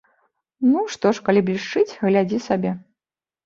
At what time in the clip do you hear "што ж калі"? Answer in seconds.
0.95-1.45